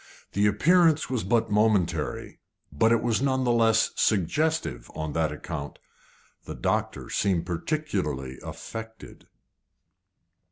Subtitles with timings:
[0.33, 2.39] The appearance was but momentary,
[2.71, 5.77] but it was none the less suggestive on that account.
[6.45, 9.27] The doctor seemed particularly affected.